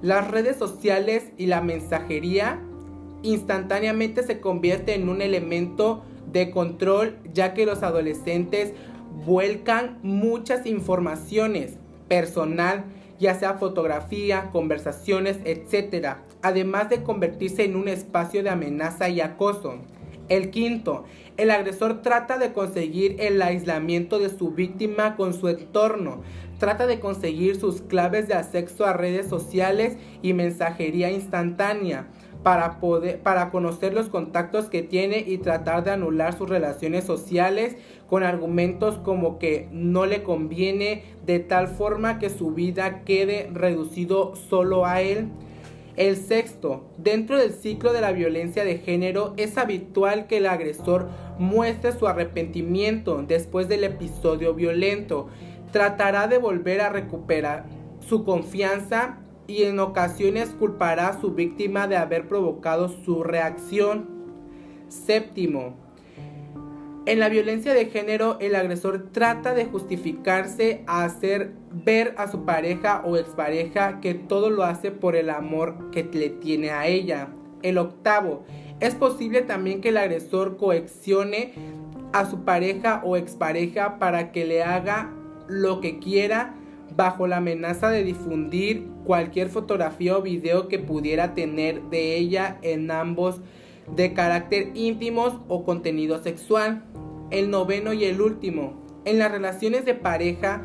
Las 0.01 0.32
redes 0.32 0.56
sociales 0.56 1.34
y 1.36 1.48
la 1.48 1.60
mensajería 1.60 2.63
instantáneamente 3.24 4.24
se 4.24 4.40
convierten 4.40 5.04
en 5.04 5.10
un 5.10 5.22
elemento 5.22 6.04
de 6.32 6.52
control 6.52 7.18
ya 7.34 7.54
que 7.54 7.66
los 7.66 7.84
adolescentes 7.84 8.74
vuelcan 9.26 10.00
muchas 10.04 10.66
informaciones 10.66 11.78
personal, 12.08 12.86
ya 13.20 13.36
sea 13.36 13.56
fotografía, 13.56 14.50
conversaciones, 14.52 15.40
etc., 15.44 16.18
además 16.42 16.90
de 16.90 17.04
convertirse 17.04 17.66
en 17.66 17.76
un 17.76 17.88
espacio 17.88 18.44
de 18.44 18.50
amenaza 18.50 19.10
y 19.10 19.22
acoso. 19.22 19.76
El 20.30 20.52
quinto, 20.52 21.06
el 21.38 21.50
agresor 21.50 22.02
trata 22.02 22.38
de 22.38 22.54
conseguir 22.54 23.16
el 23.20 23.42
aislamiento 23.42 24.20
de 24.20 24.30
su 24.30 24.52
víctima 24.52 25.16
con 25.16 25.34
su 25.34 25.48
entorno, 25.48 26.22
trata 26.60 26.86
de 26.86 27.00
conseguir 27.00 27.60
sus 27.60 27.82
claves 27.82 28.28
de 28.28 28.36
acceso 28.36 28.86
a 28.86 28.94
redes 28.94 29.28
sociales 29.28 29.98
y 30.22 30.34
mensajería 30.34 31.10
instantánea 31.10 32.08
para, 32.43 32.79
poder, 32.79 33.19
para 33.19 33.51
conocer 33.51 33.93
los 33.93 34.10
contactos 34.10 34.69
que 34.69 34.81
tiene 34.81 35.19
y 35.19 35.39
tratar 35.39 35.84
de 35.84 35.91
anular 35.91 36.38
sus 36.38 36.50
relaciones 36.50 37.03
sociales 37.03 37.75
con 38.08 38.24
argumentos 38.24 38.98
como 38.98 39.39
que 39.39 39.67
no 39.72 40.05
le 40.05 40.24
conviene 40.24 41.03
de 41.25 41.39
tal 41.39 41.67
forma 41.67 42.17
que 42.17 42.29
su 42.29 42.51
vida 42.51 43.03
quede 43.03 43.50
reducido 43.53 44.36
solo 44.36 44.86
a 44.86 45.01
él. 45.01 45.27
El 45.98 46.15
sexto, 46.15 46.86
dentro 46.98 47.38
del 47.38 47.51
ciclo 47.51 47.91
de 47.91 48.00
la 48.00 48.13
violencia 48.13 48.63
de 48.63 48.77
género 48.77 49.34
es 49.36 49.58
habitual 49.58 50.27
que 50.27 50.38
el 50.38 50.48
agresor 50.48 51.10
muestre 51.39 51.91
su 51.91 52.08
arrepentimiento 52.08 53.22
después 53.24 53.67
del 53.67 53.84
episodio 53.84 54.53
violento. 54.53 55.27
Tratará 55.74 56.27
de 56.27 56.38
volver 56.38 56.79
a 56.79 56.89
recuperar 56.89 57.65
su 58.00 58.24
confianza 58.24 59.19
y 59.50 59.63
en 59.63 59.79
ocasiones 59.79 60.50
culpará 60.50 61.08
a 61.08 61.20
su 61.20 61.32
víctima 61.32 61.88
de 61.88 61.98
haber 61.98 62.27
provocado 62.27 62.88
su 62.88 63.24
reacción. 63.24 64.08
Séptimo, 64.88 65.75
en 67.06 67.20
la 67.20 67.29
violencia 67.29 67.74
de 67.74 67.88
género 67.88 68.38
el 68.39 68.56
agresor 68.56 69.10
trata 69.12 69.56
de 69.56 69.65
justificarse 69.65 70.84
a 70.86 71.03
hacer 71.03 71.53
ver 71.72 72.13
a 72.18 72.27
su 72.27 72.46
pareja 72.46 73.01
o 73.03 73.18
expareja 73.18 74.00
que 74.00 74.13
todo 74.13 74.51
lo 74.51 74.63
hace 74.63 74.91
por 74.91 75.15
el 75.15 75.32
amor 75.32 75.89
que 75.89 76.03
le 76.03 76.29
tiene 76.29 76.70
a 76.70 76.86
ella. 76.86 77.29
El 77.63 77.79
octavo, 77.79 78.44
es 78.79 78.94
posible 78.94 79.41
también 79.41 79.82
que 79.82 79.89
el 79.89 79.98
agresor 79.98 80.58
coaccione 80.58 81.53
a 82.13 82.29
su 82.29 82.46
pareja 82.46 83.01
o 83.03 83.18
expareja 83.18 83.98
para 83.98 84.32
que 84.32 84.46
le 84.46 84.62
haga 84.62 85.12
lo 85.48 85.82
que 85.82 85.98
quiera 85.98 86.53
bajo 87.00 87.27
la 87.27 87.38
amenaza 87.38 87.89
de 87.89 88.03
difundir 88.03 88.86
cualquier 89.06 89.48
fotografía 89.48 90.18
o 90.18 90.22
video 90.22 90.68
que 90.68 90.79
pudiera 90.79 91.34
tener 91.34 91.84
de 91.84 92.18
ella 92.18 92.60
en 92.62 92.91
ambos 92.91 93.39
de 93.96 94.13
carácter 94.13 94.72
íntimos 94.75 95.39
o 95.48 95.63
contenido 95.63 96.22
sexual. 96.22 96.84
El 97.32 97.51
noveno 97.51 97.94
y 97.94 98.03
el 98.03 98.20
último, 98.20 98.84
en 99.06 99.18
las 99.18 99.32
relaciones 99.32 99.86
de 99.86 99.94
pareja 99.96 100.62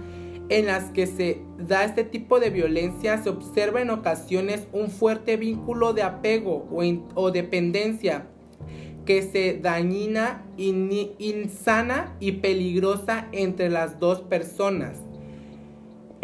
en 0.49 0.67
las 0.67 0.91
que 0.91 1.07
se 1.07 1.41
da 1.57 1.85
este 1.85 2.03
tipo 2.03 2.41
de 2.41 2.51
violencia 2.51 3.23
se 3.23 3.31
observa 3.31 3.81
en 3.81 3.91
ocasiones 3.91 4.67
un 4.73 4.91
fuerte 4.91 5.37
vínculo 5.37 5.93
de 5.93 6.03
apego 6.03 6.69
o, 7.15 7.31
dependencia 7.31 8.27
que 9.07 9.23
se 9.23 9.61
dañina, 9.61 10.45
insana 10.57 12.17
y 12.19 12.33
peligrosa 12.33 13.29
entre 13.31 13.71
las 13.71 14.01
dos 14.01 14.21
personas. 14.23 15.04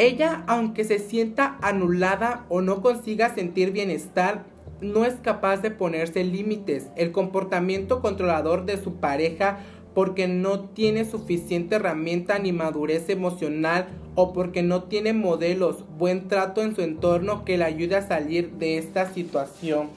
Ella, 0.01 0.45
aunque 0.47 0.85
se 0.85 0.99
sienta 0.99 1.59
anulada 1.61 2.47
o 2.49 2.63
no 2.63 2.81
consiga 2.81 3.35
sentir 3.35 3.71
bienestar, 3.71 4.47
no 4.81 5.05
es 5.05 5.17
capaz 5.17 5.59
de 5.59 5.71
ponerse 5.71 6.25
límites, 6.25 6.87
el 6.97 7.13
comportamiento 7.13 8.01
controlador 8.01 8.65
de 8.65 8.83
su 8.83 8.95
pareja 8.95 9.59
porque 9.95 10.27
no 10.27 10.61
tiene 10.71 11.05
suficiente 11.05 11.77
herramienta 11.77 12.39
ni 12.39 12.51
madurez 12.51 13.11
emocional 13.11 13.89
o 14.15 14.33
porque 14.33 14.63
no 14.63 14.85
tiene 14.85 15.13
modelos, 15.13 15.85
buen 15.99 16.29
trato 16.29 16.63
en 16.63 16.75
su 16.75 16.81
entorno 16.81 17.45
que 17.45 17.59
le 17.59 17.65
ayude 17.65 17.97
a 17.97 18.09
salir 18.09 18.53
de 18.53 18.79
esta 18.79 19.13
situación. 19.13 19.89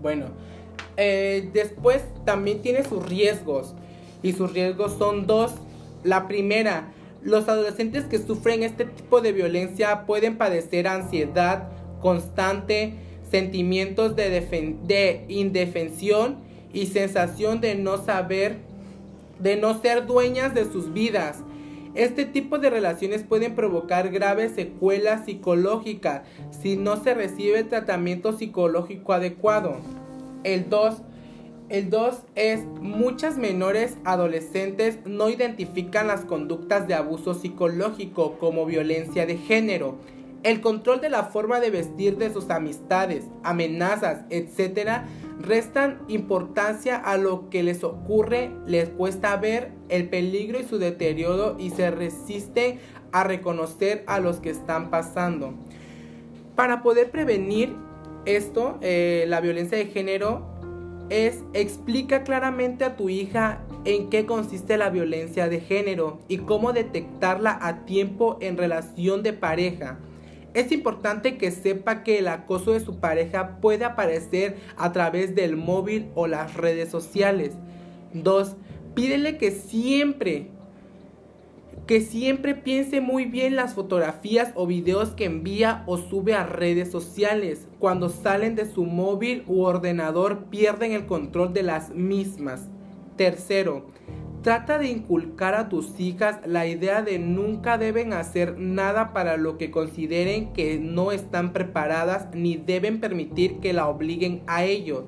Bueno, 0.00 0.28
eh, 0.96 1.50
después 1.52 2.02
también 2.24 2.62
tiene 2.62 2.82
sus 2.82 3.06
riesgos 3.06 3.74
y 4.22 4.32
sus 4.32 4.54
riesgos 4.54 4.94
son 4.96 5.26
dos. 5.26 5.52
La 6.02 6.26
primera, 6.28 6.94
los 7.24 7.48
adolescentes 7.48 8.04
que 8.04 8.18
sufren 8.18 8.62
este 8.62 8.84
tipo 8.84 9.20
de 9.20 9.32
violencia 9.32 10.04
pueden 10.06 10.36
padecer 10.36 10.86
ansiedad 10.86 11.68
constante, 12.00 12.94
sentimientos 13.30 14.14
de, 14.14 14.28
de 14.86 15.24
indefensión 15.28 16.36
y 16.72 16.86
sensación 16.86 17.60
de 17.60 17.74
no 17.74 17.96
saber, 17.96 18.58
de 19.38 19.56
no 19.56 19.80
ser 19.80 20.06
dueñas 20.06 20.54
de 20.54 20.70
sus 20.70 20.92
vidas. 20.92 21.38
Este 21.94 22.26
tipo 22.26 22.58
de 22.58 22.70
relaciones 22.70 23.22
pueden 23.22 23.54
provocar 23.54 24.10
graves 24.10 24.52
secuelas 24.54 25.24
psicológicas 25.24 26.22
si 26.50 26.76
no 26.76 27.02
se 27.02 27.14
recibe 27.14 27.64
tratamiento 27.64 28.36
psicológico 28.36 29.12
adecuado. 29.12 29.76
El 30.42 30.68
2. 30.68 31.02
El 31.74 31.90
2 31.90 32.14
es 32.36 32.64
muchas 32.80 33.36
menores 33.36 33.96
adolescentes 34.04 35.00
no 35.06 35.28
identifican 35.28 36.06
las 36.06 36.24
conductas 36.24 36.86
de 36.86 36.94
abuso 36.94 37.34
psicológico 37.34 38.38
como 38.38 38.64
violencia 38.64 39.26
de 39.26 39.36
género. 39.38 39.96
El 40.44 40.60
control 40.60 41.00
de 41.00 41.08
la 41.08 41.24
forma 41.24 41.58
de 41.58 41.70
vestir 41.70 42.16
de 42.16 42.32
sus 42.32 42.50
amistades, 42.50 43.24
amenazas, 43.42 44.20
etc 44.30 45.02
restan 45.40 45.98
importancia 46.06 46.96
a 46.96 47.16
lo 47.16 47.50
que 47.50 47.64
les 47.64 47.82
ocurre, 47.82 48.52
les 48.68 48.90
cuesta 48.90 49.36
ver 49.36 49.72
el 49.88 50.08
peligro 50.08 50.60
y 50.60 50.62
su 50.62 50.78
deterioro 50.78 51.56
y 51.58 51.70
se 51.70 51.90
resisten 51.90 52.78
a 53.10 53.24
reconocer 53.24 54.04
a 54.06 54.20
los 54.20 54.36
que 54.36 54.50
están 54.50 54.90
pasando. 54.90 55.54
Para 56.54 56.84
poder 56.84 57.10
prevenir 57.10 57.74
esto, 58.26 58.78
eh, 58.80 59.24
la 59.26 59.40
violencia 59.40 59.76
de 59.76 59.86
género, 59.86 60.53
es 61.10 61.42
explica 61.52 62.24
claramente 62.24 62.84
a 62.84 62.96
tu 62.96 63.08
hija 63.08 63.60
en 63.84 64.08
qué 64.08 64.26
consiste 64.26 64.76
la 64.76 64.90
violencia 64.90 65.48
de 65.48 65.60
género 65.60 66.20
y 66.28 66.38
cómo 66.38 66.72
detectarla 66.72 67.58
a 67.60 67.84
tiempo 67.84 68.38
en 68.40 68.56
relación 68.56 69.22
de 69.22 69.32
pareja. 69.32 69.98
Es 70.54 70.70
importante 70.70 71.36
que 71.36 71.50
sepa 71.50 72.04
que 72.04 72.20
el 72.20 72.28
acoso 72.28 72.72
de 72.72 72.80
su 72.80 73.00
pareja 73.00 73.58
puede 73.60 73.84
aparecer 73.84 74.56
a 74.76 74.92
través 74.92 75.34
del 75.34 75.56
móvil 75.56 76.10
o 76.14 76.26
las 76.26 76.54
redes 76.54 76.90
sociales. 76.90 77.52
2. 78.14 78.56
Pídele 78.94 79.36
que 79.36 79.50
siempre, 79.50 80.50
que 81.86 82.00
siempre 82.00 82.54
piense 82.54 83.00
muy 83.00 83.26
bien 83.26 83.56
las 83.56 83.74
fotografías 83.74 84.52
o 84.54 84.66
videos 84.66 85.10
que 85.10 85.26
envía 85.26 85.82
o 85.86 85.98
sube 85.98 86.34
a 86.34 86.44
redes 86.44 86.90
sociales. 86.90 87.68
Cuando 87.78 88.08
salen 88.08 88.54
de 88.54 88.64
su 88.66 88.84
móvil 88.84 89.44
u 89.46 89.62
ordenador 89.62 90.44
pierden 90.46 90.92
el 90.92 91.06
control 91.06 91.52
de 91.52 91.62
las 91.62 91.90
mismas. 91.94 92.68
Tercero, 93.16 93.86
Trata 94.44 94.76
de 94.76 94.88
inculcar 94.88 95.54
a 95.54 95.70
tus 95.70 95.98
hijas 95.98 96.38
la 96.44 96.66
idea 96.66 97.00
de 97.00 97.18
nunca 97.18 97.78
deben 97.78 98.12
hacer 98.12 98.58
nada 98.58 99.14
para 99.14 99.38
lo 99.38 99.56
que 99.56 99.70
consideren 99.70 100.52
que 100.52 100.78
no 100.78 101.12
están 101.12 101.54
preparadas 101.54 102.28
ni 102.34 102.56
deben 102.56 103.00
permitir 103.00 103.60
que 103.60 103.72
la 103.72 103.88
obliguen 103.88 104.42
a 104.46 104.64
ello. 104.64 105.06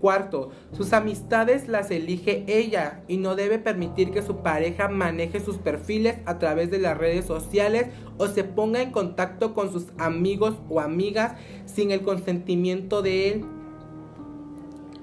Cuarto, 0.00 0.50
sus 0.72 0.92
amistades 0.92 1.66
las 1.66 1.90
elige 1.90 2.44
ella 2.46 3.02
y 3.08 3.16
no 3.16 3.34
debe 3.34 3.58
permitir 3.58 4.12
que 4.12 4.22
su 4.22 4.42
pareja 4.42 4.88
maneje 4.88 5.40
sus 5.40 5.58
perfiles 5.58 6.18
a 6.24 6.38
través 6.38 6.70
de 6.70 6.78
las 6.78 6.96
redes 6.96 7.24
sociales 7.24 7.88
o 8.16 8.28
se 8.28 8.44
ponga 8.44 8.80
en 8.80 8.92
contacto 8.92 9.54
con 9.54 9.72
sus 9.72 9.86
amigos 9.98 10.54
o 10.68 10.80
amigas 10.80 11.32
sin 11.64 11.90
el 11.90 12.02
consentimiento 12.02 13.02
de 13.02 13.28
él. 13.30 13.44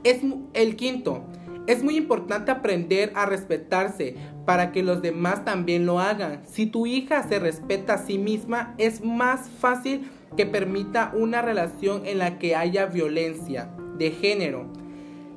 Es 0.05 0.21
el 0.53 0.75
quinto, 0.77 1.23
es 1.67 1.84
muy 1.84 1.97
importante 1.97 2.51
aprender 2.51 3.12
a 3.15 3.25
respetarse 3.25 4.15
para 4.45 4.71
que 4.71 4.84
los 4.84 5.01
demás 5.01 5.43
también 5.43 5.86
lo 5.86 5.99
hagan. 5.99 6.43
Si 6.45 6.67
tu 6.67 6.86
hija 6.86 7.23
se 7.23 7.39
respeta 7.39 7.95
a 7.95 8.05
sí 8.05 8.17
misma, 8.17 8.75
es 8.77 9.03
más 9.03 9.49
fácil 9.49 10.10
que 10.38 10.45
permita 10.45 11.12
una 11.15 11.41
relación 11.41 12.05
en 12.05 12.19
la 12.19 12.38
que 12.38 12.55
haya 12.55 12.86
violencia 12.86 13.71
de 13.97 14.12
género. 14.12 14.85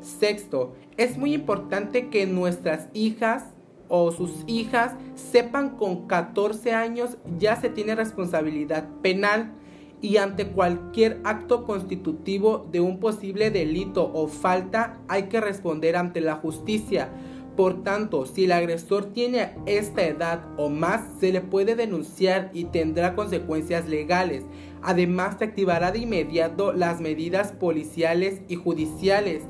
Sexto, 0.00 0.74
es 0.96 1.18
muy 1.18 1.34
importante 1.34 2.08
que 2.08 2.26
nuestras 2.26 2.88
hijas 2.92 3.44
o 3.88 4.12
sus 4.12 4.44
hijas 4.46 4.94
sepan 5.14 5.76
con 5.76 6.06
14 6.06 6.72
años 6.72 7.16
ya 7.38 7.56
se 7.56 7.70
tiene 7.70 7.94
responsabilidad 7.94 8.88
penal 9.02 9.54
y 10.00 10.18
ante 10.18 10.48
cualquier 10.48 11.20
acto 11.24 11.64
constitutivo 11.64 12.68
de 12.70 12.80
un 12.80 13.00
posible 13.00 13.50
delito 13.50 14.10
o 14.12 14.28
falta 14.28 14.98
hay 15.08 15.24
que 15.24 15.40
responder 15.40 15.96
ante 15.96 16.20
la 16.20 16.36
justicia. 16.36 17.10
Por 17.56 17.82
tanto, 17.82 18.24
si 18.24 18.44
el 18.44 18.52
agresor 18.52 19.06
tiene 19.06 19.56
esta 19.66 20.04
edad 20.06 20.44
o 20.56 20.68
más, 20.68 21.02
se 21.18 21.32
le 21.32 21.40
puede 21.40 21.74
denunciar 21.74 22.50
y 22.52 22.66
tendrá 22.66 23.16
consecuencias 23.16 23.88
legales. 23.88 24.44
Además, 24.80 25.36
se 25.38 25.46
activará 25.46 25.90
de 25.90 25.98
inmediato 25.98 26.72
las 26.72 27.00
medidas 27.00 27.50
policiales 27.50 28.42
y 28.46 28.54
judiciales 28.54 29.42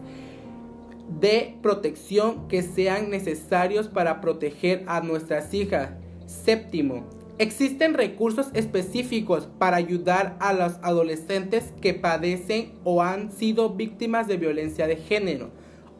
de 1.08 1.56
protección 1.62 2.48
que 2.48 2.62
sean 2.62 3.10
necesarios 3.10 3.88
para 3.88 4.20
proteger 4.20 4.84
a 4.86 5.00
nuestras 5.00 5.54
hijas. 5.54 5.90
Séptimo, 6.26 7.04
Existen 7.40 7.94
recursos 7.94 8.48
específicos 8.52 9.48
para 9.58 9.76
ayudar 9.76 10.36
a 10.40 10.52
los 10.52 10.72
adolescentes 10.82 11.72
que 11.80 11.94
padecen 11.94 12.72
o 12.82 13.00
han 13.00 13.30
sido 13.30 13.74
víctimas 13.74 14.26
de 14.26 14.38
violencia 14.38 14.88
de 14.88 14.96
género. 14.96 15.50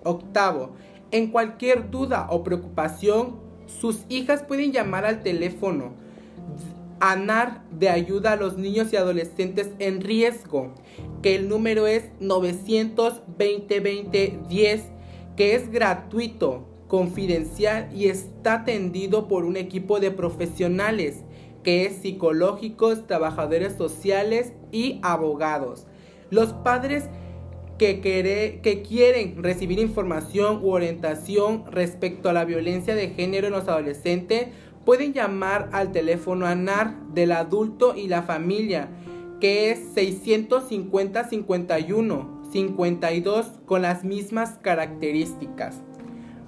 Octavo, 0.03 0.73
en 1.13 1.31
cualquier 1.31 1.93
duda 1.93 2.27
o 2.31 2.43
preocupación, 2.43 3.37
sus 3.67 4.05
hijas 4.09 4.43
pueden 4.43 4.73
llamar 4.73 5.05
al 5.05 5.23
teléfono 5.23 5.93
ANAR 6.99 7.63
de 7.71 7.89
ayuda 7.89 8.33
a 8.33 8.37
los 8.37 8.59
niños 8.59 8.93
y 8.93 8.97
adolescentes 8.97 9.71
en 9.79 10.01
riesgo, 10.01 10.75
que 11.23 11.37
el 11.37 11.49
número 11.49 11.87
es 11.87 12.11
920 12.19 14.41
10 14.49 14.98
que 15.39 15.55
es 15.55 15.71
gratuito, 15.71 16.67
confidencial 16.89 17.89
y 17.95 18.09
está 18.09 18.55
atendido 18.55 19.29
por 19.29 19.45
un 19.45 19.57
equipo 19.57 20.01
de 20.01 20.11
profesionales 20.11 21.23
que 21.63 21.87
es 21.87 21.99
psicológicos, 22.03 23.07
trabajadores 23.07 23.75
sociales 23.75 24.53
y 24.73 24.99
abogados. 25.01 25.87
Los 26.31 26.53
padres 26.53 27.05
que, 27.79 28.01
que 28.01 28.83
quieren 28.83 29.41
recibir 29.41 29.79
información 29.79 30.59
u 30.61 30.71
orientación 30.71 31.63
respecto 31.71 32.29
a 32.29 32.33
la 32.33 32.45
violencia 32.45 32.97
de 32.97 33.11
género 33.11 33.47
en 33.47 33.53
los 33.53 33.69
adolescentes 33.69 34.49
pueden 34.85 35.13
llamar 35.13 35.71
al 35.73 35.93
teléfono 35.93 36.47
ANAR 36.47 36.97
del 37.15 37.31
adulto 37.31 37.95
y 37.95 38.09
la 38.09 38.25
familia, 38.25 38.89
que 39.41 39.71
es 39.71 39.79
650 39.95 41.29
51 41.29 42.38
52 42.51 43.53
con 43.67 43.83
las 43.83 44.05
mismas 44.05 44.59
características. 44.63 45.81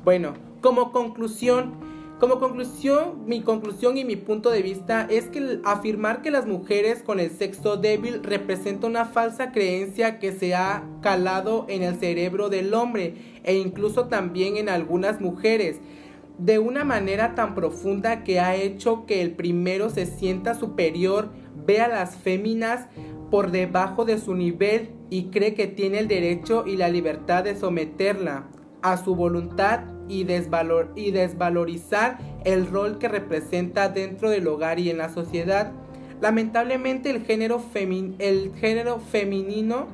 Bueno, 0.04 0.34
como 0.60 0.92
conclusión, 0.92 1.74
como 2.18 2.38
conclusión, 2.38 3.24
mi 3.26 3.42
conclusión 3.42 3.96
y 3.96 4.04
mi 4.04 4.16
punto 4.16 4.50
de 4.50 4.62
vista 4.62 5.06
es 5.08 5.26
que 5.28 5.60
afirmar 5.64 6.20
que 6.20 6.30
las 6.30 6.46
mujeres 6.46 7.02
con 7.02 7.18
el 7.18 7.30
sexo 7.30 7.76
débil 7.76 8.22
representa 8.22 8.86
una 8.86 9.06
falsa 9.06 9.52
creencia 9.52 10.18
que 10.18 10.32
se 10.32 10.54
ha 10.54 10.84
calado 11.00 11.64
en 11.68 11.82
el 11.82 11.98
cerebro 11.98 12.50
del 12.50 12.74
hombre 12.74 13.14
e 13.42 13.56
incluso 13.56 14.06
también 14.06 14.58
en 14.58 14.68
algunas 14.68 15.20
mujeres 15.20 15.80
de 16.38 16.58
una 16.58 16.84
manera 16.84 17.34
tan 17.34 17.54
profunda 17.54 18.24
que 18.24 18.40
ha 18.40 18.54
hecho 18.56 19.04
que 19.06 19.20
el 19.20 19.32
primero 19.32 19.90
se 19.90 20.06
sienta 20.06 20.54
superior, 20.54 21.30
ve 21.66 21.80
a 21.80 21.88
las 21.88 22.16
féminas 22.16 22.86
por 23.30 23.50
debajo 23.50 24.04
de 24.04 24.18
su 24.18 24.34
nivel 24.34 24.99
y 25.10 25.24
cree 25.24 25.54
que 25.54 25.66
tiene 25.66 25.98
el 25.98 26.08
derecho 26.08 26.64
y 26.66 26.76
la 26.76 26.88
libertad 26.88 27.44
de 27.44 27.56
someterla 27.56 28.46
a 28.80 28.96
su 28.96 29.14
voluntad 29.14 29.80
y, 30.08 30.24
desvalor 30.24 30.92
y 30.96 31.10
desvalorizar 31.10 32.18
el 32.44 32.66
rol 32.66 32.98
que 32.98 33.08
representa 33.08 33.88
dentro 33.88 34.30
del 34.30 34.46
hogar 34.46 34.78
y 34.78 34.88
en 34.88 34.98
la 34.98 35.08
sociedad. 35.08 35.72
Lamentablemente 36.20 37.10
el 37.10 37.24
género, 37.24 37.62
el 37.74 38.52
género 38.54 39.00
femenino 39.00 39.88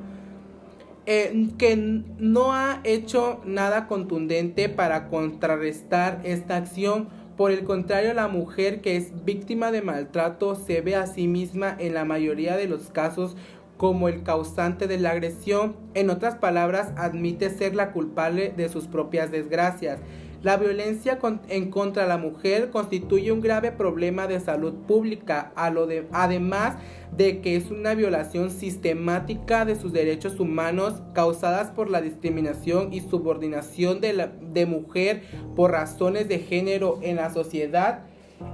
eh, 1.09 1.51
que 1.57 1.77
no 1.77 2.53
ha 2.53 2.81
hecho 2.83 3.41
nada 3.45 3.87
contundente 3.87 4.69
para 4.69 5.09
contrarrestar 5.09 6.21
esta 6.25 6.57
acción. 6.57 7.09
Por 7.37 7.53
el 7.53 7.65
contrario, 7.65 8.13
la 8.13 8.27
mujer 8.27 8.81
que 8.81 8.97
es 8.97 9.25
víctima 9.25 9.71
de 9.71 9.83
maltrato 9.83 10.57
se 10.57 10.81
ve 10.81 10.97
a 10.97 11.07
sí 11.07 11.29
misma 11.29 11.77
en 11.79 11.95
la 11.95 12.05
mayoría 12.05 12.57
de 12.57 12.67
los 12.67 12.91
casos 12.91 13.37
como 13.77 14.09
el 14.09 14.23
causante 14.23 14.87
de 14.87 14.99
la 14.99 15.11
agresión, 15.11 15.77
en 15.95 16.11
otras 16.11 16.37
palabras, 16.37 16.93
admite 16.97 17.51
ser 17.51 17.75
la 17.75 17.93
culpable 17.93 18.53
de 18.57 18.69
sus 18.69 18.87
propias 18.87 19.31
desgracias. 19.31 20.01
La 20.43 20.59
violencia 20.59 21.19
en 21.49 21.71
contra 21.71 22.07
la 22.07 22.19
mujer 22.19 22.71
constituye 22.71 23.33
un 23.33 23.41
grave 23.41 23.73
problema 23.73 24.27
de 24.27 24.39
salud 24.39 24.75
pública, 24.87 25.51
a 25.57 25.71
lo 25.71 25.87
de, 25.87 26.07
además 26.13 26.77
de 27.17 27.41
que 27.41 27.57
es 27.57 27.71
una 27.71 27.95
violación 27.95 28.51
sistemática 28.51 29.65
de 29.65 29.77
sus 29.77 29.93
derechos 29.93 30.39
humanos 30.39 31.03
causadas 31.15 31.71
por 31.71 31.91
la 31.91 32.01
discriminación 32.01 32.93
y 32.93 33.01
subordinación 33.01 34.01
de, 34.01 34.13
la, 34.13 34.27
de 34.27 34.67
mujer 34.67 35.23
por 35.57 35.73
razones 35.73 36.29
de 36.29 36.39
género 36.39 37.01
en 37.03 37.17
la 37.17 37.33
sociedad. 37.33 38.05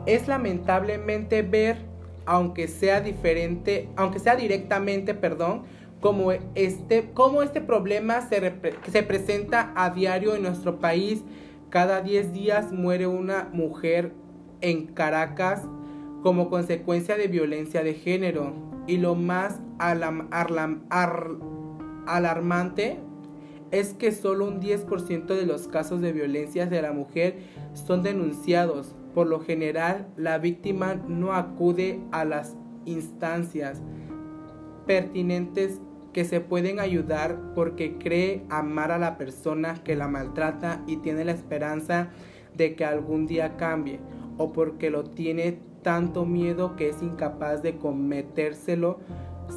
Es 0.07 0.29
lamentablemente 0.29 1.43
ver, 1.43 1.92
aunque 2.27 2.69
sea 2.69 3.01
diferente, 3.01 3.89
aunque 3.97 4.19
sea 4.19 4.37
directamente, 4.37 5.15
perdón, 5.15 5.63
como 6.01 6.33
este, 6.33 7.11
como 7.13 7.43
este 7.43 7.61
problema 7.61 8.29
se, 8.29 8.55
se 8.91 9.03
presenta 9.03 9.73
a 9.77 9.91
diario 9.91 10.35
en 10.35 10.43
nuestro 10.43 10.81
país 10.81 11.23
cada 11.73 12.03
10 12.03 12.35
días 12.35 12.71
muere 12.71 13.07
una 13.07 13.49
mujer 13.51 14.13
en 14.61 14.89
Caracas 14.89 15.63
como 16.23 16.51
consecuencia 16.51 17.17
de 17.17 17.29
violencia 17.29 17.83
de 17.83 17.95
género. 17.95 18.53
Y 18.87 18.99
lo 18.99 19.15
más 19.15 19.59
alarmante 22.07 22.99
es 23.71 23.95
que 23.95 24.13
solo 24.13 24.49
un 24.49 24.61
10% 24.61 25.25
de 25.25 25.47
los 25.47 25.67
casos 25.67 26.03
de 26.03 26.13
violencia 26.13 26.67
de 26.67 26.83
la 26.83 26.93
mujer 26.93 27.39
son 27.73 28.03
denunciados. 28.03 28.95
Por 29.15 29.27
lo 29.27 29.41
general, 29.41 30.09
la 30.17 30.39
víctima 30.39 30.95
no 30.95 31.33
acude 31.33 32.01
a 32.13 32.25
las 32.25 32.57
instancias 32.85 33.83
pertinentes 34.87 35.81
que 36.13 36.25
se 36.25 36.41
pueden 36.41 36.81
ayudar 36.81 37.39
porque 37.55 37.97
cree 37.99 38.45
amar 38.51 38.91
a 38.91 38.99
la 38.99 39.17
persona 39.17 39.83
que 39.83 39.97
la 39.97 40.09
maltrata 40.09 40.83
y 40.87 40.99
tiene 40.99 41.25
la 41.25 41.33
esperanza 41.33 42.11
de 42.55 42.75
que 42.75 42.85
algún 42.85 43.27
día 43.27 43.57
cambie 43.57 44.01
o 44.37 44.53
porque 44.53 44.91
lo 44.91 45.05
tiene 45.05 45.59
tanto 45.83 46.25
miedo 46.25 46.77
que 46.77 46.89
es 46.89 47.03
incapaz 47.03 47.63
de 47.63 47.77
cometérselo 47.77 48.99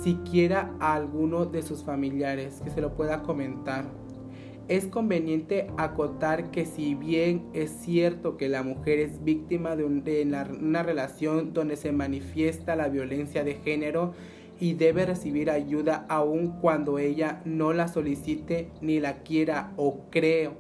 siquiera 0.03 0.71
a 0.79 0.93
alguno 0.93 1.45
de 1.45 1.61
sus 1.61 1.83
familiares 1.83 2.61
que 2.63 2.69
se 2.69 2.81
lo 2.81 2.95
pueda 2.95 3.21
comentar. 3.21 3.85
Es 4.67 4.88
conveniente 4.88 5.67
acotar 5.78 6.49
que 6.51 6.65
si 6.65 6.95
bien 6.95 7.45
es 7.54 7.69
cierto 7.69 8.36
que 8.36 8.49
la 8.49 8.63
mujer 8.63 8.99
es 8.99 9.23
víctima 9.23 9.75
de, 9.75 9.84
una 9.84 10.84
relación 10.84 11.54
donde 11.54 11.75
se 11.75 11.91
manifiesta 11.91 12.75
la 12.75 12.88
violencia 12.88 13.43
de 13.43 13.56
género, 13.56 14.13
y 14.58 14.73
debe 14.73 15.06
recibir 15.06 15.49
ayuda 15.49 16.06
aun 16.08 16.62
cuando 16.62 16.97
ella 16.97 17.41
no 17.43 17.73
la 17.73 17.89
solicite 17.89 18.69
ni 18.80 19.01
la 19.01 19.21
quiera 19.23 19.73
o 19.75 20.06
creo 20.10 20.54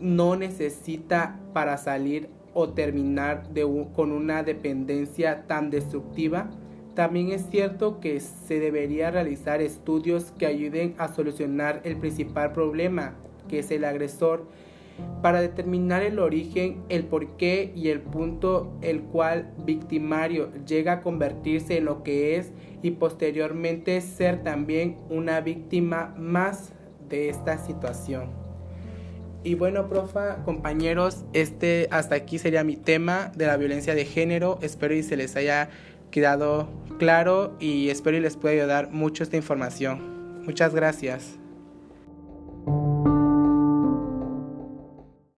no 0.00 0.36
necesita 0.36 1.40
para 1.52 1.76
salir 1.76 2.28
o 2.54 2.70
terminar 2.70 3.48
de 3.50 3.62
con 3.94 4.12
una 4.12 4.42
dependencia 4.42 5.46
tan 5.46 5.70
destructiva. 5.70 6.50
También 6.98 7.30
es 7.30 7.46
cierto 7.48 8.00
que 8.00 8.18
se 8.18 8.58
debería 8.58 9.12
realizar 9.12 9.62
estudios 9.62 10.32
que 10.36 10.46
ayuden 10.46 10.96
a 10.98 11.14
solucionar 11.14 11.80
el 11.84 11.96
principal 11.96 12.50
problema, 12.50 13.14
que 13.46 13.60
es 13.60 13.70
el 13.70 13.84
agresor, 13.84 14.48
para 15.22 15.40
determinar 15.40 16.02
el 16.02 16.18
origen, 16.18 16.82
el 16.88 17.04
porqué 17.04 17.72
y 17.76 17.90
el 17.90 18.00
punto 18.00 18.76
el 18.82 19.02
cual 19.02 19.54
victimario 19.64 20.50
llega 20.66 20.94
a 20.94 21.00
convertirse 21.00 21.78
en 21.78 21.84
lo 21.84 22.02
que 22.02 22.34
es 22.34 22.50
y 22.82 22.90
posteriormente 22.90 24.00
ser 24.00 24.42
también 24.42 24.98
una 25.08 25.40
víctima 25.40 26.12
más 26.18 26.72
de 27.08 27.28
esta 27.28 27.58
situación. 27.58 28.48
Y 29.44 29.54
bueno, 29.54 29.88
profa, 29.88 30.42
compañeros, 30.42 31.24
este 31.32 31.86
hasta 31.92 32.16
aquí 32.16 32.38
sería 32.38 32.64
mi 32.64 32.76
tema 32.76 33.30
de 33.36 33.46
la 33.46 33.56
violencia 33.56 33.94
de 33.94 34.04
género. 34.04 34.58
Espero 34.62 34.94
y 34.94 35.04
se 35.04 35.16
les 35.16 35.36
haya 35.36 35.70
quedado 36.10 36.68
claro 36.98 37.56
y 37.60 37.90
espero 37.90 38.16
y 38.16 38.20
les 38.20 38.36
pueda 38.36 38.54
ayudar 38.54 38.90
mucho 38.90 39.22
esta 39.22 39.36
información. 39.36 40.44
Muchas 40.44 40.74
gracias. 40.74 41.37